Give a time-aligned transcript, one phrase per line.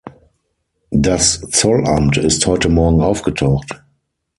[0.89, 3.83] Das Zollamt ist heute morgen aufgetaucht.